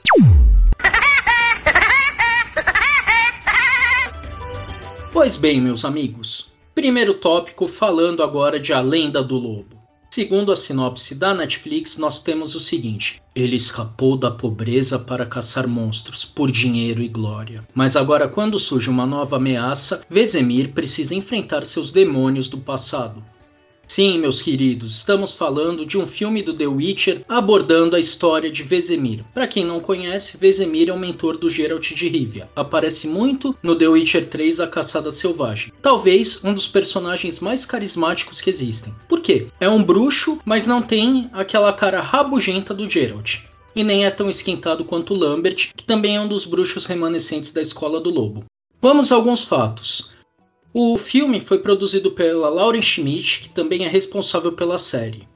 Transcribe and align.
Pois 5.13 5.37
bem, 5.37 5.61
meus 5.61 5.85
amigos, 5.85 6.53
primeiro 6.73 7.15
tópico 7.15 7.67
falando 7.67 8.23
agora 8.23 8.61
de 8.61 8.73
A 8.73 8.81
Lenda 8.81 9.21
do 9.21 9.35
Lobo. 9.37 9.77
Segundo 10.09 10.53
a 10.53 10.57
sinopse 10.57 11.17
da 11.17 11.35
Netflix, 11.35 11.99
nós 11.99 12.23
temos 12.23 12.55
o 12.55 12.61
seguinte: 12.61 13.21
ele 13.35 13.57
escapou 13.57 14.17
da 14.17 14.31
pobreza 14.31 15.01
para 15.01 15.27
caçar 15.27 15.67
monstros 15.67 16.25
por 16.25 16.49
dinheiro 16.49 17.03
e 17.03 17.09
glória. 17.09 17.67
Mas 17.75 17.97
agora, 17.97 18.29
quando 18.29 18.57
surge 18.59 18.89
uma 18.89 19.05
nova 19.05 19.35
ameaça, 19.35 20.05
Vesemir 20.09 20.73
precisa 20.73 21.13
enfrentar 21.13 21.65
seus 21.65 21.91
demônios 21.91 22.47
do 22.47 22.59
passado. 22.59 23.21
Sim, 23.93 24.21
meus 24.21 24.41
queridos, 24.41 24.99
estamos 24.99 25.35
falando 25.35 25.85
de 25.85 25.99
um 25.99 26.07
filme 26.07 26.45
do 26.45 26.55
The 26.55 26.69
Witcher 26.69 27.25
abordando 27.29 27.97
a 27.97 27.99
história 27.99 28.49
de 28.49 28.63
Vesemir. 28.63 29.25
Para 29.35 29.49
quem 29.49 29.65
não 29.65 29.81
conhece, 29.81 30.37
Vesemir 30.37 30.89
é 30.89 30.93
o 30.93 30.97
mentor 30.97 31.37
do 31.37 31.51
Geralt 31.51 31.93
de 31.93 32.09
Rivia. 32.09 32.49
Aparece 32.55 33.09
muito 33.09 33.53
no 33.61 33.75
The 33.75 33.89
Witcher 33.89 34.29
3 34.29 34.61
A 34.61 34.69
Caçada 34.69 35.11
Selvagem. 35.11 35.73
Talvez 35.83 36.39
um 36.45 36.55
dos 36.55 36.69
personagens 36.69 37.41
mais 37.41 37.67
carismáticos 37.67 38.41
que 38.41 38.49
existem. 38.49 38.95
Por 39.09 39.19
quê? 39.19 39.49
É 39.59 39.69
um 39.69 39.83
bruxo, 39.83 40.39
mas 40.45 40.69
não 40.69 40.81
tem 40.81 41.29
aquela 41.33 41.73
cara 41.73 42.01
rabugenta 42.01 42.73
do 42.73 42.89
Geralt 42.89 43.39
e 43.75 43.83
nem 43.83 44.07
é 44.07 44.11
tão 44.13 44.31
esquentado 44.31 44.85
quanto 44.85 45.15
Lambert, 45.15 45.73
que 45.75 45.83
também 45.83 46.15
é 46.15 46.21
um 46.21 46.29
dos 46.29 46.45
bruxos 46.45 46.87
remanescentes 46.87 47.53
da 47.53 47.61
Escola 47.61 48.01
do 48.01 48.11
Lobo. 48.11 48.45
Vamos 48.81 49.11
a 49.11 49.17
alguns 49.17 49.45
fatos. 49.45 50.13
O 50.73 50.97
filme 50.97 51.41
foi 51.41 51.59
produzido 51.59 52.13
pela 52.13 52.49
Lauren 52.49 52.81
Schmidt, 52.81 53.41
que 53.41 53.49
também 53.49 53.85
é 53.85 53.89
responsável 53.89 54.53
pela 54.53 54.79
série. 54.79 55.27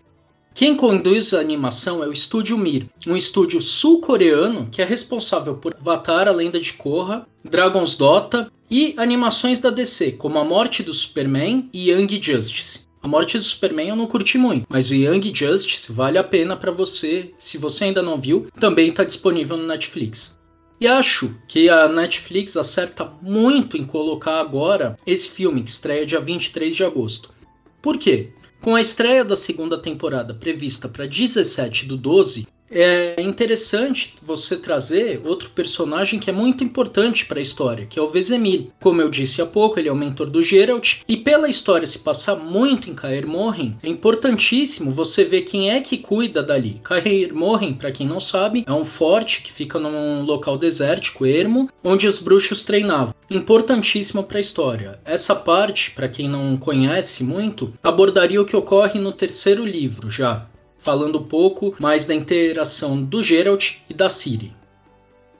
Quem 0.55 0.77
conduz 0.77 1.35
a 1.35 1.41
animação 1.41 2.05
é 2.05 2.07
o 2.07 2.13
Estúdio 2.13 2.57
Mir, 2.57 2.87
um 3.05 3.17
estúdio 3.17 3.61
sul-coreano 3.61 4.69
que 4.71 4.81
é 4.81 4.85
responsável 4.85 5.57
por 5.57 5.75
Avatar, 5.75 6.29
a 6.29 6.31
Lenda 6.31 6.61
de 6.61 6.75
Korra, 6.75 7.27
Dragon's 7.45 7.97
Dota 7.97 8.49
e 8.71 8.95
animações 8.97 9.61
da 9.61 9.71
DC, 9.71 10.13
como 10.13 10.39
A 10.39 10.45
Morte 10.45 10.85
do 10.85 10.95
Superman 10.95 11.69
e 11.73 11.91
Young 11.91 12.23
Justice. 12.23 12.87
A 13.03 13.09
Morte 13.09 13.37
do 13.37 13.43
Superman 13.43 13.89
eu 13.89 13.97
não 13.97 14.07
curti 14.07 14.39
muito, 14.39 14.67
mas 14.69 14.89
o 14.89 14.95
Young 14.95 15.35
Justice 15.35 15.91
vale 15.91 16.17
a 16.17 16.23
pena 16.23 16.57
para 16.57 16.71
você, 16.71 17.35
se 17.37 17.59
você 17.59 17.85
ainda 17.85 18.01
não 18.01 18.17
viu, 18.17 18.47
também 18.61 18.91
está 18.91 19.03
disponível 19.03 19.57
no 19.57 19.67
Netflix. 19.67 20.39
E 20.85 20.87
acho 20.87 21.35
que 21.49 21.71
a 21.71 21.89
Netflix 21.89 22.59
acerta 22.59 23.11
muito 23.23 23.75
em 23.75 23.87
colocar 23.87 24.39
agora 24.39 24.99
esse 25.07 25.31
filme 25.31 25.63
que 25.63 25.71
estreia 25.71 26.05
dia 26.05 26.21
23 26.21 26.77
de 26.77 26.85
agosto. 26.85 27.33
Por 27.81 27.97
quê? 27.97 28.35
Com 28.61 28.75
a 28.77 28.83
estreia 28.83 29.25
da 29.25 29.35
segunda 29.35 29.81
temporada 29.81 30.35
prevista 30.35 30.87
para 30.87 31.07
17 31.07 31.87
do 31.87 31.97
12, 31.97 32.47
é 32.75 33.23
interessante 33.23 34.15
você 34.21 34.57
trazer 34.57 35.23
outro 35.25 35.51
personagem 35.51 36.19
que 36.19 36.29
é 36.29 36.33
muito 36.33 36.65
importante 36.65 37.25
para 37.25 37.39
a 37.39 37.43
história, 37.43 37.87
que 37.87 37.99
é 37.99 38.03
o 38.03 38.09
Vesemir. 38.09 38.69
Como 38.81 39.01
eu 39.01 39.09
disse 39.09 39.41
há 39.41 39.47
pouco, 39.47 39.79
ele 39.79 39.89
é 39.89 39.93
o 39.93 39.97
mentor 39.97 40.29
do 40.29 40.43
Geralt, 40.43 41.03
e 41.09 41.17
pela 41.17 41.49
história 41.49 41.87
se 41.87 41.99
passar 42.01 42.37
muito 42.37 42.91
em 42.91 42.95
Caer 42.95 43.27
Morhen, 43.27 43.77
é 43.83 43.89
importantíssimo 43.89 44.91
você 44.91 45.25
ver 45.25 45.43
quem 45.43 45.71
é 45.71 45.81
que 45.81 45.99
cuida 45.99 46.43
dali. 46.43 46.81
Caer 46.83 47.33
Morhen, 47.33 47.75
para 47.75 47.93
quem 47.93 48.07
não 48.07 48.19
sabe, 48.19 48.65
é 48.67 48.73
um 48.73 48.85
forte 48.85 49.43
que 49.43 49.53
fica 49.53 49.79
num 49.79 50.25
local 50.25 50.59
desértico, 50.59 51.25
ermo, 51.25 51.71
onde 51.83 52.09
os 52.09 52.19
bruxos 52.19 52.65
treinavam. 52.65 53.15
Importantíssimo 53.31 54.23
para 54.23 54.39
a 54.39 54.41
história. 54.41 54.99
Essa 55.05 55.35
parte, 55.35 55.91
para 55.93 56.09
quem 56.09 56.29
não 56.29 56.57
conhece 56.57 57.25
muito, 57.25 57.73
abordaria 57.83 58.41
o 58.41 58.45
que 58.45 58.57
ocorre 58.57 59.01
no 59.01 59.13
terceiro 59.13 59.65
livro 59.65 60.11
já, 60.11 60.47
falando 60.85 61.19
um 61.19 61.25
pouco 61.25 61.75
mais 61.81 62.05
da 62.05 62.15
interação 62.15 63.03
do 63.03 63.23
Geralt 63.23 63.77
e 63.89 63.95
da 63.95 64.11
Ciri. 64.11 64.55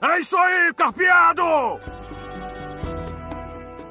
É 0.01 0.19
isso 0.19 0.35
aí, 0.35 0.73
carpeado! 0.73 1.43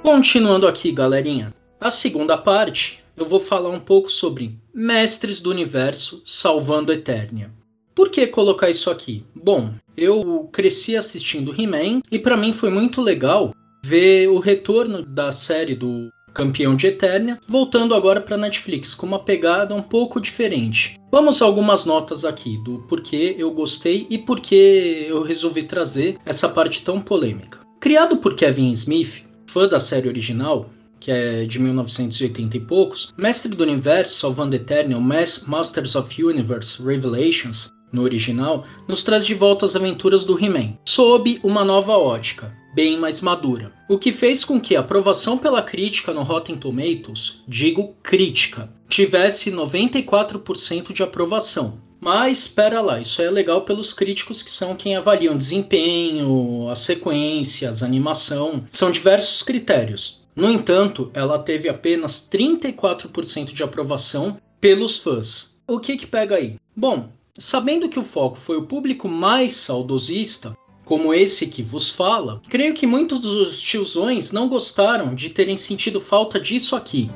Continuando 0.02 0.66
aqui, 0.66 0.90
galerinha. 0.90 1.54
A 1.80 1.90
segunda 1.90 2.36
parte, 2.36 3.04
eu 3.16 3.24
vou 3.24 3.38
falar 3.38 3.70
um 3.70 3.78
pouco 3.78 4.10
sobre 4.10 4.58
Mestres 4.74 5.40
do 5.40 5.50
Universo 5.50 6.22
salvando 6.26 6.92
Eternia. 6.92 7.50
Por 7.94 8.10
que 8.10 8.26
colocar 8.26 8.68
isso 8.68 8.90
aqui? 8.90 9.24
Bom, 9.32 9.72
eu 9.96 10.48
cresci 10.52 10.96
assistindo 10.96 11.54
He-Man 11.56 12.02
e 12.10 12.18
para 12.18 12.36
mim 12.36 12.52
foi 12.52 12.70
muito 12.70 13.00
legal 13.00 13.54
ver 13.84 14.28
o 14.28 14.40
retorno 14.40 15.02
da 15.02 15.30
série 15.30 15.76
do 15.76 16.10
campeão 16.34 16.74
de 16.74 16.88
Eternia, 16.88 17.38
voltando 17.46 17.94
agora 17.94 18.20
para 18.20 18.36
Netflix 18.36 18.94
com 18.94 19.06
uma 19.06 19.20
pegada 19.20 19.74
um 19.74 19.82
pouco 19.82 20.20
diferente. 20.20 20.98
Vamos 21.10 21.40
a 21.40 21.44
algumas 21.44 21.86
notas 21.86 22.24
aqui 22.24 22.58
do 22.64 22.80
porquê 22.88 23.36
eu 23.38 23.52
gostei 23.52 24.06
e 24.10 24.18
porquê 24.18 25.06
eu 25.08 25.22
resolvi 25.22 25.62
trazer 25.62 26.18
essa 26.26 26.48
parte 26.48 26.82
tão 26.82 27.00
polêmica. 27.00 27.60
Criado 27.80 28.16
por 28.16 28.34
Kevin 28.34 28.72
Smith, 28.72 29.22
fã 29.46 29.68
da 29.68 29.78
série 29.78 30.08
original, 30.08 30.68
que 30.98 31.10
é 31.10 31.44
de 31.44 31.58
1980 31.60 32.56
e 32.56 32.60
poucos, 32.60 33.12
Mestre 33.16 33.54
do 33.54 33.62
Universo, 33.62 34.18
Salvando 34.18 34.56
Eternia, 34.56 34.98
Masters 34.98 35.94
of 35.94 36.24
Universe 36.24 36.82
Revelations, 36.82 37.68
no 37.92 38.02
original, 38.02 38.64
nos 38.88 39.04
traz 39.04 39.24
de 39.24 39.34
volta 39.34 39.64
as 39.64 39.76
aventuras 39.76 40.24
do 40.24 40.42
He-Man, 40.42 40.76
sob 40.88 41.38
uma 41.44 41.64
nova 41.64 41.92
ótica, 41.92 42.52
bem 42.74 42.98
mais 42.98 43.20
madura. 43.20 43.72
O 43.88 43.98
que 43.98 44.12
fez 44.12 44.44
com 44.44 44.60
que 44.60 44.76
a 44.76 44.80
aprovação 44.80 45.38
pela 45.38 45.62
crítica 45.62 46.12
no 46.12 46.22
Rotten 46.22 46.56
Tomatoes, 46.56 47.42
digo 47.46 47.94
crítica, 48.02 48.68
tivesse 48.88 49.50
94% 49.50 50.92
de 50.92 51.02
aprovação. 51.02 51.82
Mas 52.00 52.40
espera 52.40 52.82
lá, 52.82 53.00
isso 53.00 53.22
é 53.22 53.30
legal 53.30 53.62
pelos 53.62 53.94
críticos 53.94 54.42
que 54.42 54.50
são 54.50 54.76
quem 54.76 54.94
avaliam 54.94 55.36
desempenho, 55.36 56.68
as 56.68 56.80
sequências, 56.80 57.82
animação, 57.82 58.66
são 58.70 58.90
diversos 58.90 59.42
critérios. 59.42 60.22
No 60.36 60.50
entanto, 60.50 61.10
ela 61.14 61.38
teve 61.38 61.68
apenas 61.68 62.28
34% 62.30 63.54
de 63.54 63.62
aprovação 63.62 64.36
pelos 64.60 64.98
fãs. 64.98 65.58
O 65.66 65.80
que 65.80 65.96
que 65.96 66.06
pega 66.06 66.36
aí? 66.36 66.56
Bom, 66.76 67.08
sabendo 67.38 67.88
que 67.88 67.98
o 67.98 68.04
foco 68.04 68.36
foi 68.36 68.56
o 68.58 68.66
público 68.66 69.08
mais 69.08 69.52
saudosista, 69.52 70.54
como 70.84 71.14
esse 71.14 71.46
que 71.46 71.62
vos 71.62 71.90
fala, 71.90 72.40
creio 72.48 72.74
que 72.74 72.86
muitos 72.86 73.20
dos 73.20 73.60
tiozões 73.60 74.32
não 74.32 74.48
gostaram 74.48 75.14
de 75.14 75.30
terem 75.30 75.56
sentido 75.56 76.00
falta 76.00 76.38
disso 76.38 76.76
aqui. 76.76 77.10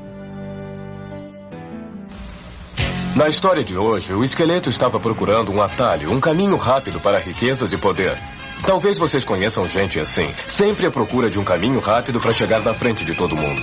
Na 3.19 3.27
história 3.27 3.65
de 3.65 3.77
hoje, 3.77 4.15
o 4.15 4.23
esqueleto 4.23 4.71
estava 4.71 5.01
procurando 5.01 5.51
um 5.51 5.61
atalho, 5.61 6.13
um 6.13 6.21
caminho 6.21 6.55
rápido 6.55 7.01
para 7.01 7.19
riquezas 7.19 7.73
e 7.73 7.77
poder. 7.77 8.17
Talvez 8.65 8.97
vocês 8.97 9.25
conheçam 9.25 9.67
gente 9.67 9.99
assim, 9.99 10.33
sempre 10.47 10.87
à 10.87 10.91
procura 10.93 11.29
de 11.29 11.37
um 11.37 11.43
caminho 11.43 11.81
rápido 11.81 12.21
para 12.21 12.31
chegar 12.31 12.63
na 12.63 12.73
frente 12.73 13.05
de 13.05 13.17
todo 13.17 13.35
mundo. 13.35 13.61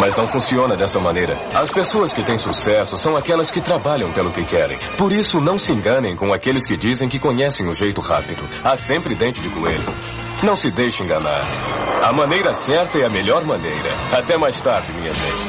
Mas 0.00 0.14
não 0.16 0.26
funciona 0.26 0.74
dessa 0.74 0.98
maneira. 0.98 1.38
As 1.52 1.70
pessoas 1.70 2.14
que 2.14 2.24
têm 2.24 2.38
sucesso 2.38 2.96
são 2.96 3.14
aquelas 3.14 3.50
que 3.50 3.60
trabalham 3.60 4.10
pelo 4.10 4.32
que 4.32 4.42
querem. 4.42 4.78
Por 4.96 5.12
isso, 5.12 5.38
não 5.38 5.58
se 5.58 5.74
enganem 5.74 6.16
com 6.16 6.32
aqueles 6.32 6.64
que 6.64 6.74
dizem 6.74 7.06
que 7.06 7.18
conhecem 7.18 7.68
o 7.68 7.74
jeito 7.74 8.00
rápido. 8.00 8.42
Há 8.64 8.74
sempre 8.74 9.14
dente 9.14 9.42
de 9.42 9.50
coelho. 9.50 9.84
Não 10.42 10.56
se 10.56 10.70
deixe 10.70 11.02
enganar. 11.02 11.42
A 12.02 12.10
maneira 12.10 12.54
certa 12.54 12.98
é 12.98 13.04
a 13.04 13.10
melhor 13.10 13.44
maneira. 13.44 14.16
Até 14.16 14.38
mais 14.38 14.58
tarde, 14.62 14.94
minha 14.94 15.12
gente. 15.12 15.44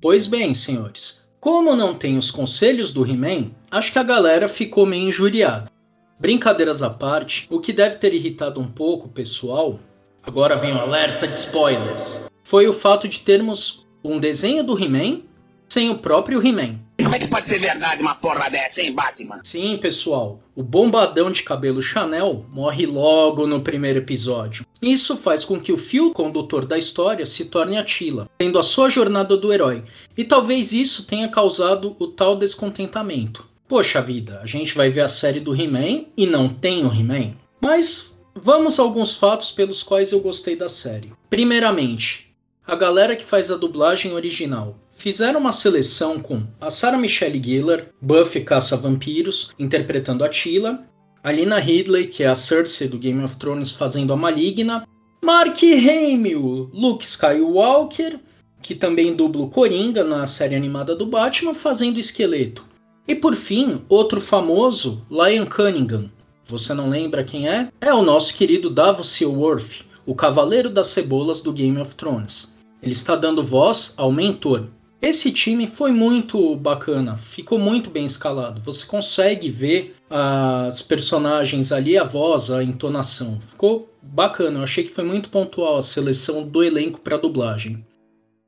Pois 0.00 0.26
bem, 0.26 0.54
senhores. 0.54 1.23
Como 1.44 1.76
não 1.76 1.94
tem 1.94 2.16
os 2.16 2.30
conselhos 2.30 2.90
do 2.90 3.06
He-Man, 3.06 3.50
acho 3.70 3.92
que 3.92 3.98
a 3.98 4.02
galera 4.02 4.48
ficou 4.48 4.86
meio 4.86 5.08
injuriada. 5.08 5.70
Brincadeiras 6.18 6.82
à 6.82 6.88
parte, 6.88 7.46
o 7.50 7.60
que 7.60 7.70
deve 7.70 7.96
ter 7.96 8.14
irritado 8.14 8.58
um 8.58 8.66
pouco 8.66 9.08
o 9.08 9.10
pessoal, 9.10 9.78
agora 10.22 10.56
vem 10.56 10.74
o 10.74 10.80
alerta 10.80 11.28
de 11.28 11.36
spoilers, 11.36 12.22
foi 12.42 12.66
o 12.66 12.72
fato 12.72 13.06
de 13.06 13.20
termos 13.20 13.86
um 14.02 14.18
desenho 14.18 14.64
do 14.64 14.82
He-Man 14.82 15.20
sem 15.68 15.90
o 15.90 15.98
próprio 15.98 16.44
He-Man. 16.44 16.78
Como 17.02 17.14
é 17.14 17.18
que 17.18 17.28
pode 17.28 17.48
ser 17.48 17.58
verdade 17.58 18.00
uma 18.00 18.14
porra 18.14 18.48
dessa, 18.48 18.80
hein, 18.80 18.92
Batman? 18.92 19.40
Sim, 19.42 19.76
pessoal, 19.76 20.40
o 20.54 20.62
bombadão 20.62 21.30
de 21.30 21.42
cabelo 21.42 21.82
Chanel 21.82 22.46
morre 22.52 22.86
logo 22.86 23.46
no 23.46 23.60
primeiro 23.60 23.98
episódio. 23.98 24.64
Isso 24.80 25.16
faz 25.16 25.44
com 25.44 25.60
que 25.60 25.72
o 25.72 25.76
fio 25.76 26.12
condutor 26.12 26.64
da 26.64 26.78
história 26.78 27.26
se 27.26 27.46
torne 27.46 27.76
Atila, 27.76 28.28
tendo 28.38 28.58
a 28.58 28.62
sua 28.62 28.88
jornada 28.88 29.36
do 29.36 29.52
herói, 29.52 29.84
e 30.16 30.24
talvez 30.24 30.72
isso 30.72 31.06
tenha 31.06 31.28
causado 31.28 31.96
o 31.98 32.06
tal 32.06 32.36
descontentamento. 32.36 33.44
Poxa 33.66 34.00
vida, 34.00 34.40
a 34.42 34.46
gente 34.46 34.74
vai 34.74 34.90
ver 34.90 35.00
a 35.00 35.08
série 35.08 35.40
do 35.40 35.54
He-Man 35.54 36.04
e 36.16 36.26
não 36.26 36.48
tem 36.48 36.84
o 36.86 36.92
He-Man? 36.92 37.32
Mas 37.60 38.14
vamos 38.34 38.78
a 38.78 38.82
alguns 38.82 39.16
fatos 39.16 39.50
pelos 39.50 39.82
quais 39.82 40.12
eu 40.12 40.20
gostei 40.20 40.54
da 40.54 40.68
série. 40.68 41.12
Primeiramente, 41.30 42.33
a 42.66 42.74
galera 42.74 43.14
que 43.14 43.24
faz 43.24 43.50
a 43.50 43.56
dublagem 43.56 44.12
original 44.12 44.78
fizeram 44.92 45.38
uma 45.38 45.52
seleção 45.52 46.18
com 46.18 46.44
a 46.60 46.70
Sarah 46.70 46.96
Michelle 46.96 47.42
Gellar, 47.42 47.88
Buffy 48.00 48.42
caça-vampiros, 48.42 49.52
interpretando 49.58 50.24
a 50.24 50.28
Tila, 50.28 50.82
a 51.22 51.30
Lina 51.30 51.58
Ridley, 51.58 52.06
que 52.06 52.22
é 52.22 52.28
a 52.28 52.34
Cersei 52.34 52.88
do 52.88 52.98
Game 52.98 53.22
of 53.22 53.36
Thrones 53.36 53.72
fazendo 53.72 54.12
a 54.12 54.16
Maligna, 54.16 54.86
Mark 55.22 55.58
Hamill, 55.62 56.70
Luke 56.72 57.04
Skywalker, 57.04 58.18
que 58.62 58.74
também 58.74 59.14
dubla 59.14 59.42
o 59.42 59.50
Coringa 59.50 60.02
na 60.02 60.24
série 60.26 60.54
animada 60.54 60.96
do 60.96 61.04
Batman, 61.04 61.52
fazendo 61.52 61.96
o 61.96 62.00
Esqueleto. 62.00 62.64
E 63.06 63.14
por 63.14 63.34
fim, 63.34 63.82
outro 63.90 64.20
famoso, 64.20 65.04
Lion 65.10 65.44
Cunningham. 65.44 66.10
Você 66.48 66.72
não 66.72 66.88
lembra 66.88 67.24
quem 67.24 67.48
é? 67.48 67.68
É 67.80 67.92
o 67.92 68.02
nosso 68.02 68.34
querido 68.34 68.70
Davos 68.70 69.08
Seaworth, 69.10 69.84
o 70.06 70.14
Cavaleiro 70.14 70.70
das 70.70 70.86
Cebolas 70.88 71.42
do 71.42 71.52
Game 71.52 71.78
of 71.78 71.94
Thrones. 71.94 72.53
Ele 72.84 72.92
está 72.92 73.16
dando 73.16 73.42
voz 73.42 73.94
ao 73.96 74.12
mentor, 74.12 74.68
esse 75.04 75.30
time 75.30 75.66
foi 75.66 75.90
muito 75.90 76.56
bacana, 76.56 77.18
ficou 77.18 77.58
muito 77.58 77.90
bem 77.90 78.06
escalado. 78.06 78.62
Você 78.62 78.86
consegue 78.86 79.50
ver 79.50 79.94
as 80.08 80.80
personagens 80.80 81.72
ali, 81.72 81.98
a 81.98 82.04
voz, 82.04 82.50
a 82.50 82.62
entonação. 82.62 83.38
Ficou 83.38 83.90
bacana, 84.02 84.60
eu 84.60 84.62
achei 84.62 84.82
que 84.82 84.90
foi 84.90 85.04
muito 85.04 85.28
pontual 85.28 85.76
a 85.76 85.82
seleção 85.82 86.42
do 86.46 86.62
elenco 86.62 87.00
para 87.00 87.18
dublagem. 87.18 87.84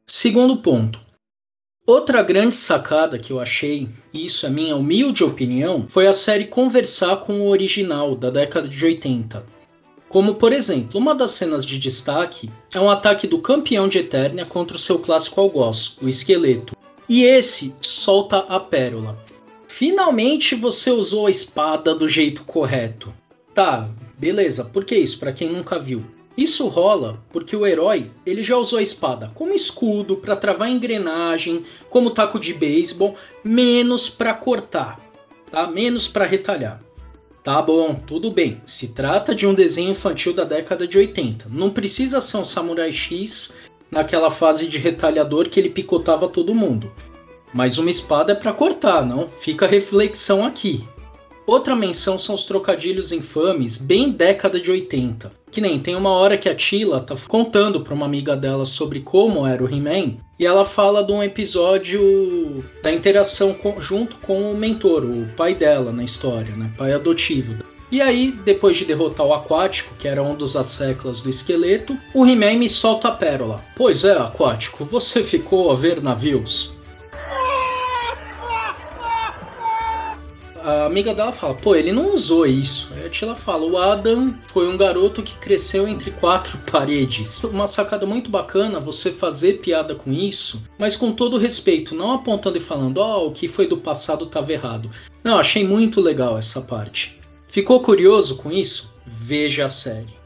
Segundo 0.06 0.56
ponto. 0.56 0.98
Outra 1.86 2.22
grande 2.22 2.56
sacada 2.56 3.18
que 3.18 3.32
eu 3.32 3.38
achei, 3.38 3.90
e 4.12 4.24
isso 4.24 4.46
é 4.46 4.48
minha 4.48 4.76
humilde 4.76 5.22
opinião, 5.22 5.86
foi 5.86 6.06
a 6.06 6.12
série 6.14 6.46
conversar 6.46 7.18
com 7.18 7.40
o 7.40 7.48
original 7.48 8.16
da 8.16 8.30
década 8.30 8.66
de 8.66 8.82
80. 8.82 9.55
Como, 10.16 10.36
por 10.36 10.50
exemplo, 10.50 10.98
uma 10.98 11.14
das 11.14 11.32
cenas 11.32 11.62
de 11.62 11.78
destaque 11.78 12.48
é 12.72 12.80
um 12.80 12.88
ataque 12.88 13.26
do 13.26 13.38
campeão 13.38 13.86
de 13.86 13.98
Eternia 13.98 14.46
contra 14.46 14.74
o 14.74 14.80
seu 14.80 14.98
clássico 14.98 15.38
algoz, 15.38 15.98
o 16.00 16.08
Esqueleto. 16.08 16.74
E 17.06 17.22
esse 17.22 17.74
solta 17.82 18.38
a 18.48 18.58
pérola. 18.58 19.22
Finalmente 19.68 20.54
você 20.54 20.90
usou 20.90 21.26
a 21.26 21.30
espada 21.30 21.94
do 21.94 22.08
jeito 22.08 22.44
correto. 22.44 23.12
Tá, 23.54 23.90
beleza, 24.16 24.64
por 24.64 24.86
que 24.86 24.96
isso? 24.96 25.18
Para 25.18 25.34
quem 25.34 25.52
nunca 25.52 25.78
viu. 25.78 26.02
Isso 26.34 26.66
rola 26.66 27.22
porque 27.30 27.54
o 27.54 27.66
herói 27.66 28.10
ele 28.24 28.42
já 28.42 28.56
usou 28.56 28.78
a 28.78 28.82
espada 28.82 29.30
como 29.34 29.52
escudo 29.52 30.16
para 30.16 30.34
travar 30.34 30.70
engrenagem, 30.70 31.62
como 31.90 32.10
taco 32.10 32.40
de 32.40 32.54
beisebol, 32.54 33.16
menos 33.44 34.08
para 34.08 34.32
cortar, 34.32 34.98
tá? 35.50 35.66
Menos 35.66 36.08
para 36.08 36.24
retalhar. 36.24 36.85
Tá 37.46 37.62
bom, 37.62 37.94
tudo 37.94 38.28
bem. 38.28 38.60
Se 38.66 38.88
trata 38.88 39.32
de 39.32 39.46
um 39.46 39.54
desenho 39.54 39.92
infantil 39.92 40.34
da 40.34 40.42
década 40.42 40.84
de 40.84 40.98
80. 40.98 41.46
Não 41.48 41.70
precisa 41.70 42.20
ser 42.20 42.38
um 42.38 42.44
Samurai 42.44 42.92
X 42.92 43.54
naquela 43.88 44.32
fase 44.32 44.66
de 44.66 44.78
retalhador 44.78 45.48
que 45.48 45.60
ele 45.60 45.70
picotava 45.70 46.26
todo 46.26 46.52
mundo. 46.52 46.90
Mas 47.54 47.78
uma 47.78 47.88
espada 47.88 48.32
é 48.32 48.34
para 48.34 48.52
cortar, 48.52 49.06
não? 49.06 49.28
Fica 49.28 49.64
a 49.64 49.68
reflexão 49.68 50.44
aqui. 50.44 50.84
Outra 51.46 51.76
menção 51.76 52.18
são 52.18 52.34
os 52.34 52.44
trocadilhos 52.44 53.12
infames, 53.12 53.78
bem 53.78 54.10
década 54.10 54.58
de 54.58 54.68
80. 54.68 55.30
Que 55.56 55.60
nem 55.62 55.80
tem 55.80 55.96
uma 55.96 56.10
hora 56.10 56.36
que 56.36 56.50
a 56.50 56.54
Tila 56.54 57.00
tá 57.00 57.16
contando 57.26 57.80
para 57.80 57.94
uma 57.94 58.04
amiga 58.04 58.36
dela 58.36 58.66
sobre 58.66 59.00
como 59.00 59.46
era 59.46 59.64
o 59.64 59.66
He-Man, 59.66 60.18
e 60.38 60.44
ela 60.44 60.66
fala 60.66 61.02
de 61.02 61.10
um 61.10 61.22
episódio 61.22 62.62
da 62.82 62.92
interação 62.92 63.54
com, 63.54 63.80
junto 63.80 64.18
com 64.18 64.52
o 64.52 64.54
mentor, 64.54 65.02
o 65.02 65.26
pai 65.34 65.54
dela 65.54 65.90
na 65.90 66.04
história, 66.04 66.54
né? 66.54 66.70
Pai 66.76 66.92
adotivo. 66.92 67.64
E 67.90 68.02
aí, 68.02 68.32
depois 68.44 68.76
de 68.76 68.84
derrotar 68.84 69.24
o 69.24 69.32
Aquático, 69.32 69.94
que 69.98 70.06
era 70.06 70.22
um 70.22 70.34
dos 70.34 70.56
asseclas 70.56 71.22
do 71.22 71.30
esqueleto, 71.30 71.96
o 72.12 72.26
He-Man 72.26 72.58
me 72.58 72.68
solta 72.68 73.08
a 73.08 73.12
pérola. 73.12 73.64
Pois 73.74 74.04
é, 74.04 74.12
Aquático, 74.12 74.84
você 74.84 75.24
ficou 75.24 75.70
a 75.70 75.74
ver 75.74 76.02
navios? 76.02 76.75
A 80.66 80.84
amiga 80.84 81.14
dela 81.14 81.30
fala, 81.30 81.54
pô, 81.54 81.76
ele 81.76 81.92
não 81.92 82.12
usou 82.12 82.44
isso. 82.44 82.92
Aí 82.96 83.06
a 83.06 83.08
Tila 83.08 83.36
fala, 83.36 83.64
o 83.64 83.78
Adam 83.78 84.34
foi 84.48 84.66
um 84.66 84.76
garoto 84.76 85.22
que 85.22 85.38
cresceu 85.38 85.86
entre 85.86 86.10
quatro 86.10 86.58
paredes. 86.70 87.40
Uma 87.44 87.68
sacada 87.68 88.04
muito 88.04 88.28
bacana 88.28 88.80
você 88.80 89.12
fazer 89.12 89.60
piada 89.60 89.94
com 89.94 90.12
isso, 90.12 90.60
mas 90.76 90.96
com 90.96 91.12
todo 91.12 91.38
respeito, 91.38 91.94
não 91.94 92.12
apontando 92.12 92.58
e 92.58 92.60
falando, 92.60 92.98
ó, 92.98 93.20
oh, 93.20 93.28
o 93.28 93.32
que 93.32 93.46
foi 93.46 93.68
do 93.68 93.76
passado 93.76 94.24
estava 94.24 94.52
errado. 94.52 94.90
Não, 95.22 95.38
achei 95.38 95.62
muito 95.62 96.00
legal 96.00 96.36
essa 96.36 96.60
parte. 96.60 97.20
Ficou 97.46 97.78
curioso 97.78 98.36
com 98.36 98.50
isso? 98.50 98.92
Veja 99.06 99.66
a 99.66 99.68
série. 99.68 100.16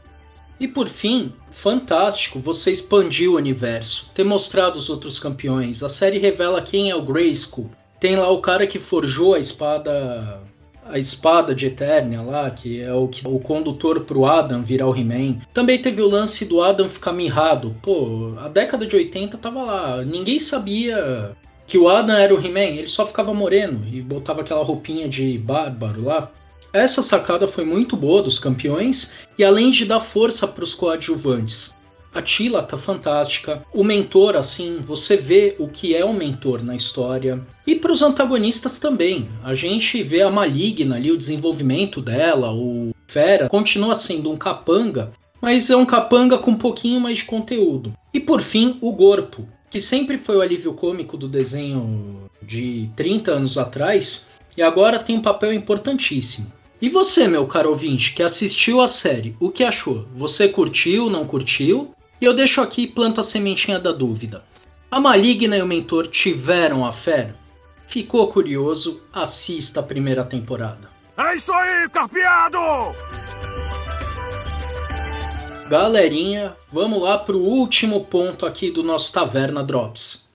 E 0.59 0.67
por 0.67 0.87
fim, 0.87 1.31
fantástico 1.51 2.39
você 2.39 2.71
expandir 2.71 3.29
o 3.29 3.35
universo, 3.35 4.09
ter 4.15 4.23
mostrado 4.23 4.79
os 4.79 4.89
outros 4.89 5.19
campeões. 5.19 5.83
A 5.83 5.89
série 5.89 6.17
revela 6.17 6.63
quem 6.63 6.89
é 6.89 6.95
o 6.95 7.03
Grayskull, 7.03 7.69
tem 8.01 8.15
lá 8.15 8.29
o 8.31 8.41
cara 8.41 8.65
que 8.65 8.79
forjou 8.79 9.35
a 9.35 9.39
espada 9.39 10.41
a 10.83 10.97
espada 10.97 11.53
de 11.55 11.67
Eternia 11.67 12.21
lá, 12.21 12.49
que 12.49 12.81
é 12.81 12.91
o, 12.91 13.09
o 13.25 13.39
condutor 13.39 14.01
pro 14.01 14.25
Adam 14.25 14.63
virar 14.63 14.87
o 14.87 14.95
He-Man. 14.95 15.37
Também 15.53 15.79
teve 15.79 16.01
o 16.01 16.09
lance 16.09 16.43
do 16.43 16.61
Adam 16.61 16.89
ficar 16.89 17.13
mirrado. 17.13 17.75
Pô, 17.81 18.33
a 18.39 18.49
década 18.49 18.85
de 18.85 18.95
80 18.95 19.37
tava 19.37 19.61
lá, 19.61 20.03
ninguém 20.03 20.39
sabia 20.39 21.31
que 21.65 21.77
o 21.77 21.87
Adam 21.87 22.17
era 22.17 22.33
o 22.33 22.45
He-Man, 22.45 22.79
ele 22.79 22.87
só 22.87 23.05
ficava 23.05 23.33
moreno 23.33 23.87
e 23.89 24.01
botava 24.01 24.41
aquela 24.41 24.63
roupinha 24.63 25.07
de 25.07 25.37
bárbaro 25.37 26.03
lá. 26.03 26.29
Essa 26.73 27.01
sacada 27.01 27.47
foi 27.47 27.63
muito 27.63 27.95
boa 27.95 28.23
dos 28.23 28.39
campeões 28.39 29.13
e 29.37 29.43
além 29.43 29.69
de 29.69 29.85
dar 29.85 29.99
força 29.99 30.47
para 30.47 30.63
os 30.63 30.73
coadjuvantes. 30.73 31.77
A 32.13 32.21
Tila 32.21 32.61
tá 32.61 32.77
fantástica. 32.77 33.65
O 33.73 33.83
mentor, 33.83 34.35
assim, 34.35 34.79
você 34.83 35.15
vê 35.15 35.55
o 35.57 35.67
que 35.67 35.95
é 35.95 36.03
um 36.03 36.13
mentor 36.13 36.61
na 36.61 36.75
história. 36.75 37.41
E 37.65 37.73
para 37.75 37.91
os 37.91 38.01
antagonistas 38.01 38.79
também. 38.79 39.29
A 39.43 39.53
gente 39.53 40.03
vê 40.03 40.21
a 40.21 40.29
Maligna 40.29 40.97
ali, 40.97 41.09
o 41.09 41.17
desenvolvimento 41.17 42.01
dela, 42.01 42.53
o 42.53 42.91
Fera 43.07 43.47
continua 43.47 43.95
sendo 43.95 44.29
um 44.29 44.37
capanga, 44.37 45.11
mas 45.41 45.69
é 45.69 45.75
um 45.75 45.85
capanga 45.85 46.37
com 46.37 46.51
um 46.51 46.57
pouquinho 46.57 46.99
mais 46.99 47.19
de 47.19 47.25
conteúdo. 47.25 47.93
E 48.13 48.19
por 48.19 48.41
fim, 48.41 48.77
o 48.81 48.91
Gorpo, 48.91 49.47
que 49.69 49.79
sempre 49.79 50.17
foi 50.17 50.35
o 50.35 50.41
alívio 50.41 50.73
cômico 50.73 51.15
do 51.15 51.29
desenho 51.29 52.29
de 52.41 52.89
30 52.95 53.31
anos 53.31 53.57
atrás, 53.57 54.29
e 54.57 54.61
agora 54.61 54.99
tem 54.99 55.15
um 55.15 55.21
papel 55.21 55.53
importantíssimo. 55.53 56.51
E 56.81 56.89
você, 56.89 57.27
meu 57.27 57.45
caro 57.47 57.69
ouvinte, 57.69 58.13
que 58.13 58.23
assistiu 58.23 58.81
a 58.81 58.87
série, 58.87 59.35
o 59.39 59.49
que 59.49 59.63
achou? 59.63 60.07
Você 60.15 60.49
curtiu, 60.49 61.09
não 61.09 61.25
curtiu? 61.25 61.91
E 62.21 62.25
eu 62.25 62.35
deixo 62.35 62.61
aqui 62.61 62.85
planta 62.85 63.21
a 63.21 63.23
sementinha 63.23 63.79
da 63.79 63.91
dúvida. 63.91 64.45
A 64.91 64.99
Maligna 64.99 65.57
e 65.57 65.61
o 65.61 65.65
Mentor 65.65 66.05
tiveram 66.05 66.85
a 66.85 66.91
fé? 66.91 67.33
Ficou 67.87 68.27
curioso? 68.27 69.01
Assista 69.11 69.79
a 69.79 69.83
primeira 69.83 70.23
temporada. 70.23 70.91
É 71.17 71.35
isso 71.35 71.51
aí, 71.51 71.89
carpeado! 71.89 72.59
Galerinha, 75.67 76.55
vamos 76.71 77.01
lá 77.01 77.17
para 77.17 77.35
o 77.35 77.43
último 77.43 78.05
ponto 78.05 78.45
aqui 78.45 78.69
do 78.69 78.83
nosso 78.83 79.11
Taverna 79.11 79.63
Drops. 79.63 80.29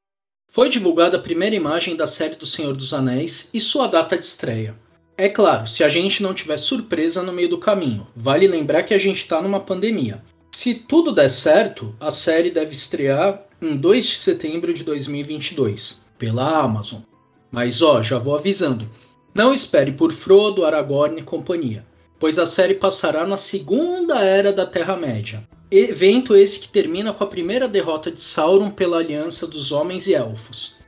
foi 0.50 0.68
divulgada 0.68 1.18
a 1.18 1.22
primeira 1.22 1.54
imagem 1.54 1.94
da 1.94 2.06
série 2.06 2.34
do 2.34 2.46
Senhor 2.46 2.74
dos 2.74 2.92
Anéis 2.94 3.50
e 3.54 3.60
sua 3.60 3.86
data 3.86 4.18
de 4.18 4.24
estreia. 4.24 4.74
É 5.16 5.28
claro, 5.28 5.66
se 5.66 5.84
a 5.84 5.88
gente 5.88 6.22
não 6.22 6.34
tiver 6.34 6.56
surpresa 6.56 7.22
no 7.22 7.32
meio 7.32 7.48
do 7.48 7.58
caminho. 7.58 8.06
Vale 8.16 8.48
lembrar 8.48 8.82
que 8.82 8.94
a 8.94 8.98
gente 8.98 9.18
está 9.18 9.40
numa 9.40 9.60
pandemia. 9.60 10.22
Se 10.58 10.72
tudo 10.72 11.12
der 11.12 11.28
certo, 11.28 11.94
a 12.00 12.10
série 12.10 12.50
deve 12.50 12.72
estrear 12.72 13.44
em 13.60 13.76
2 13.76 14.06
de 14.06 14.16
setembro 14.16 14.72
de 14.72 14.82
2022, 14.84 16.06
pela 16.18 16.60
Amazon. 16.60 17.02
Mas 17.50 17.82
ó, 17.82 18.02
já 18.02 18.16
vou 18.16 18.34
avisando. 18.34 18.88
Não 19.34 19.52
espere 19.52 19.92
por 19.92 20.12
Frodo, 20.12 20.64
Aragorn 20.64 21.20
e 21.20 21.22
companhia, 21.22 21.84
pois 22.18 22.38
a 22.38 22.46
série 22.46 22.72
passará 22.72 23.26
na 23.26 23.36
Segunda 23.36 24.20
Era 24.20 24.50
da 24.50 24.64
Terra-média. 24.64 25.46
Evento 25.70 26.34
esse 26.34 26.58
que 26.58 26.70
termina 26.70 27.12
com 27.12 27.22
a 27.22 27.26
primeira 27.26 27.68
derrota 27.68 28.10
de 28.10 28.22
Sauron 28.22 28.70
pela 28.70 28.96
aliança 28.96 29.46
dos 29.46 29.72
homens 29.72 30.06
e 30.06 30.14
elfos. 30.14 30.78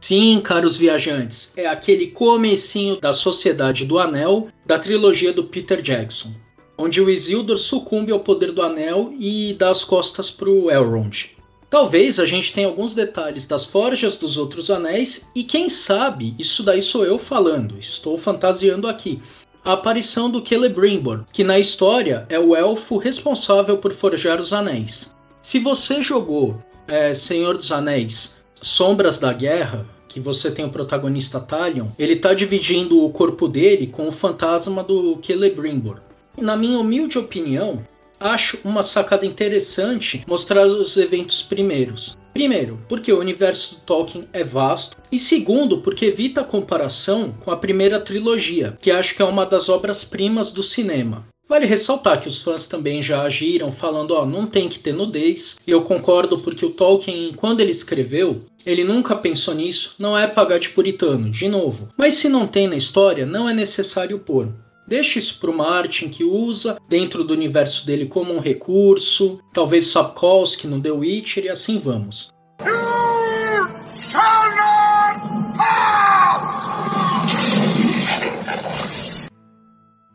Sim, 0.00 0.40
caros 0.42 0.76
viajantes, 0.76 1.52
é 1.56 1.68
aquele 1.68 2.08
comecinho 2.08 3.00
da 3.00 3.12
Sociedade 3.12 3.84
do 3.84 3.96
Anel 4.00 4.48
da 4.66 4.76
trilogia 4.76 5.32
do 5.32 5.44
Peter 5.44 5.80
Jackson, 5.80 6.34
onde 6.76 7.00
o 7.00 7.10
Isildur 7.10 7.58
sucumbe 7.58 8.12
ao 8.12 8.20
poder 8.20 8.52
do 8.52 8.62
Anel 8.62 9.12
e 9.18 9.54
dá 9.58 9.70
as 9.70 9.84
costas 9.84 10.30
para 10.30 10.50
o 10.50 10.70
Elrond. 10.70 11.30
Talvez 11.70 12.20
a 12.20 12.26
gente 12.26 12.52
tenha 12.52 12.68
alguns 12.68 12.94
detalhes 12.94 13.46
das 13.46 13.66
forjas 13.66 14.16
dos 14.16 14.36
outros 14.36 14.70
anéis 14.70 15.30
e 15.34 15.42
quem 15.42 15.68
sabe, 15.68 16.34
isso 16.38 16.62
daí 16.62 16.80
sou 16.80 17.04
eu 17.04 17.18
falando, 17.18 17.78
estou 17.78 18.16
fantasiando 18.16 18.86
aqui, 18.86 19.20
a 19.64 19.72
aparição 19.72 20.30
do 20.30 20.46
Celebrimbor, 20.46 21.24
que 21.32 21.42
na 21.42 21.58
história 21.58 22.26
é 22.28 22.38
o 22.38 22.54
elfo 22.54 22.96
responsável 22.98 23.78
por 23.78 23.92
forjar 23.92 24.38
os 24.38 24.52
anéis. 24.52 25.16
Se 25.40 25.58
você 25.58 26.02
jogou 26.02 26.62
é, 26.86 27.12
Senhor 27.14 27.56
dos 27.56 27.72
Anéis 27.72 28.44
Sombras 28.60 29.18
da 29.18 29.32
Guerra, 29.32 29.86
que 30.06 30.20
você 30.20 30.50
tem 30.50 30.64
o 30.64 30.70
protagonista 30.70 31.40
Talion, 31.40 31.88
ele 31.98 32.12
está 32.12 32.32
dividindo 32.32 33.04
o 33.04 33.10
corpo 33.10 33.48
dele 33.48 33.86
com 33.88 34.06
o 34.06 34.12
fantasma 34.12 34.82
do 34.84 35.18
Celebrimbor. 35.20 35.96
Na 36.36 36.56
minha 36.56 36.78
humilde 36.78 37.16
opinião, 37.16 37.86
acho 38.18 38.58
uma 38.64 38.82
sacada 38.82 39.24
interessante 39.24 40.24
mostrar 40.26 40.66
os 40.66 40.96
eventos 40.96 41.42
primeiros. 41.42 42.16
Primeiro, 42.32 42.80
porque 42.88 43.12
o 43.12 43.20
universo 43.20 43.76
do 43.76 43.80
Tolkien 43.82 44.28
é 44.32 44.42
vasto, 44.42 44.96
e 45.12 45.18
segundo, 45.18 45.78
porque 45.78 46.06
evita 46.06 46.40
a 46.40 46.44
comparação 46.44 47.32
com 47.44 47.52
a 47.52 47.56
primeira 47.56 48.00
trilogia, 48.00 48.76
que 48.80 48.90
acho 48.90 49.14
que 49.14 49.22
é 49.22 49.24
uma 49.24 49.46
das 49.46 49.68
obras-primas 49.68 50.52
do 50.52 50.62
cinema. 50.62 51.24
Vale 51.46 51.66
ressaltar 51.66 52.20
que 52.20 52.26
os 52.26 52.42
fãs 52.42 52.66
também 52.66 53.02
já 53.02 53.22
agiram 53.22 53.70
falando, 53.70 54.12
ó, 54.12 54.24
não 54.24 54.46
tem 54.46 54.68
que 54.68 54.78
ter 54.80 54.94
nudez. 54.94 55.56
Eu 55.66 55.82
concordo 55.82 56.38
porque 56.38 56.64
o 56.64 56.70
Tolkien, 56.70 57.34
quando 57.36 57.60
ele 57.60 57.70
escreveu, 57.70 58.46
ele 58.64 58.82
nunca 58.82 59.14
pensou 59.14 59.54
nisso, 59.54 59.94
não 59.98 60.18
é 60.18 60.26
pagar 60.26 60.58
de 60.58 60.70
puritano, 60.70 61.30
de 61.30 61.46
novo. 61.48 61.90
Mas 61.98 62.14
se 62.14 62.30
não 62.30 62.46
tem 62.46 62.66
na 62.66 62.76
história, 62.76 63.26
não 63.26 63.46
é 63.48 63.52
necessário 63.52 64.18
pôr. 64.18 64.48
Deixa 64.86 65.18
isso 65.18 65.40
para 65.40 65.50
o 65.50 65.56
Martin, 65.56 66.10
que 66.10 66.22
usa 66.22 66.78
dentro 66.88 67.24
do 67.24 67.32
universo 67.32 67.86
dele 67.86 68.06
como 68.06 68.34
um 68.34 68.38
recurso, 68.38 69.40
talvez 69.52 69.86
Sapkowski 69.86 70.66
no 70.66 70.80
The 70.80 70.90
Witcher 70.90 71.44
e 71.44 71.48
assim 71.48 71.78
vamos. 71.78 72.28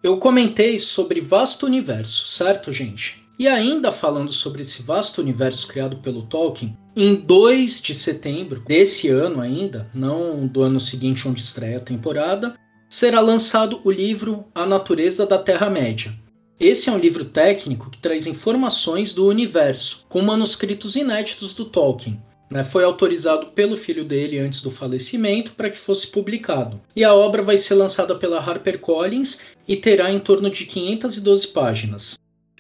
Eu 0.04 0.18
comentei 0.18 0.80
sobre 0.80 1.20
vasto 1.20 1.66
universo, 1.66 2.28
certo, 2.28 2.72
gente? 2.72 3.28
E 3.40 3.48
ainda 3.48 3.92
falando 3.92 4.32
sobre 4.32 4.62
esse 4.62 4.82
vasto 4.84 5.20
universo 5.20 5.68
criado 5.68 5.98
pelo 5.98 6.24
Tolkien, 6.24 6.78
em 6.96 7.16
2 7.16 7.82
de 7.82 7.96
setembro 7.96 8.60
desse 8.60 9.08
ano 9.08 9.42
ainda, 9.42 9.90
não 9.94 10.46
do 10.46 10.62
ano 10.62 10.80
seguinte 10.80 11.28
onde 11.28 11.42
estreia 11.42 11.78
a 11.78 11.82
temporada, 11.82 12.56
será 12.90 13.22
lançado 13.22 13.80
o 13.84 13.92
livro 13.92 14.46
A 14.54 14.66
Natureza 14.66 15.24
da 15.28 15.38
Terra-média. 15.38 16.12
Esse 16.60 16.90
é 16.90 16.92
um 16.92 16.98
livro 16.98 17.24
técnico 17.24 17.90
que 17.92 18.00
traz 18.00 18.26
informações 18.26 19.14
do 19.14 19.28
universo, 19.28 20.06
com 20.10 20.24
manuscritos 20.24 20.96
inéditos 20.96 21.54
do 21.54 21.66
Tolkien. 21.66 22.20
Né? 22.50 22.64
Foi 22.64 22.84
autorizado 22.84 23.48
pelo 23.48 23.78
filho 23.78 24.04
dele 24.04 24.40
antes 24.40 24.64
do 24.64 24.72
falecimento 24.72 25.52
para 25.52 25.70
que 25.70 25.78
fosse 25.78 26.08
publicado. 26.08 26.82
E 26.96 27.04
a 27.04 27.14
obra 27.14 27.44
vai 27.44 27.60
ser 27.60 27.76
lançada 27.76 28.16
pela 28.16 28.40
HarperCollins 28.40 29.42
e 29.68 29.78
terá 29.78 30.12
em 30.12 30.20
torno 30.20 30.50
de 30.50 30.66
512 30.66 31.48
páginas. 31.50 32.16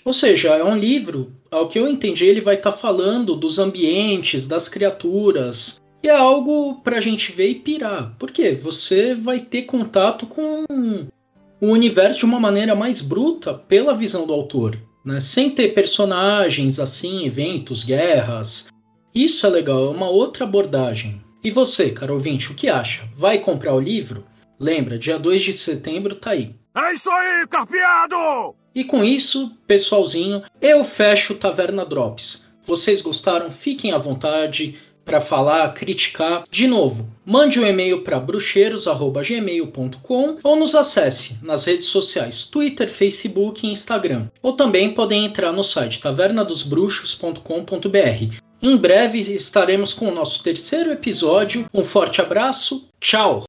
Ou 0.05 0.13
seja, 0.13 0.55
é 0.55 0.63
um 0.63 0.77
livro, 0.77 1.33
ao 1.50 1.67
que 1.67 1.79
eu 1.79 1.89
entendi, 1.89 2.25
ele 2.25 2.39
vai 2.39 2.55
estar 2.55 2.71
tá 2.71 2.77
falando 2.77 3.36
dos 3.36 3.57
ambientes, 3.57 4.48
das 4.48 4.69
criaturas, 4.69 5.81
e 6.01 6.08
é 6.08 6.15
algo 6.15 6.82
pra 6.82 7.01
gente 7.01 7.32
ver 7.32 7.50
e 7.50 7.56
pirar. 7.56 8.15
Porque 8.18 8.51
você 8.51 9.13
vai 9.13 9.39
ter 9.39 9.63
contato 9.63 10.25
com 10.25 10.65
o 11.62 11.68
universo 11.68 12.20
de 12.20 12.25
uma 12.25 12.39
maneira 12.39 12.75
mais 12.75 13.01
bruta 13.01 13.53
pela 13.53 13.94
visão 13.94 14.25
do 14.25 14.34
autor. 14.34 14.77
Né? 15.06 15.20
Sem 15.20 15.50
ter 15.50 15.74
personagens 15.74 16.79
assim, 16.79 17.25
eventos, 17.25 17.84
guerras. 17.84 18.70
Isso 19.13 19.46
é 19.46 19.50
legal, 19.50 19.88
é 19.88 19.89
uma 19.89 20.10
outra 20.10 20.46
abordagem. 20.46 21.22
E 21.44 21.50
você, 21.50 21.91
caro 21.91 22.13
ouvinte, 22.13 22.51
o 22.51 22.56
que 22.56 22.70
acha? 22.70 23.08
Vai 23.15 23.39
comprar 23.39 23.74
o 23.74 23.79
livro? 23.79 24.25
Lembra, 24.60 25.00
dia 25.00 25.18
2 25.18 25.41
de 25.41 25.53
setembro 25.53 26.15
tá 26.15 26.32
aí. 26.32 26.53
É 26.75 26.94
isso 26.94 27.10
aí, 27.10 27.48
carpeado! 27.48 28.56
E 28.75 28.84
com 28.84 29.03
isso, 29.03 29.58
pessoalzinho, 29.65 30.44
eu 30.62 30.84
fecho 30.84 31.36
Taverna 31.36 31.86
Drops. 31.86 32.50
Vocês 32.63 33.01
gostaram? 33.01 33.50
Fiquem 33.50 33.91
à 33.91 33.98
vontade 33.98 34.77
para 35.03 35.20
falar, 35.20 35.74
criticar. 35.74 36.44
De 36.50 36.65
novo, 36.68 37.10
mande 37.25 37.60
um 37.60 37.65
e-mail 37.65 38.03
para 38.03 38.20
bruxeiros@gmail.com 38.20 40.38
ou 40.44 40.56
nos 40.56 40.75
acesse 40.75 41.39
nas 41.44 41.65
redes 41.65 41.88
sociais 41.88 42.44
Twitter, 42.44 42.88
Facebook 42.89 43.65
e 43.65 43.72
Instagram. 43.72 44.27
Ou 44.41 44.53
também 44.53 44.94
podem 44.94 45.25
entrar 45.25 45.51
no 45.51 45.63
site 45.63 46.00
tavernadosbruxos.com.br. 46.00 48.50
Em 48.62 48.75
breve 48.75 49.20
estaremos 49.20 49.94
com 49.94 50.10
o 50.10 50.13
nosso 50.13 50.44
terceiro 50.44 50.91
episódio. 50.91 51.65
Um 51.74 51.82
forte 51.84 52.22
abraço, 52.22 52.89
tchau! 53.00 53.49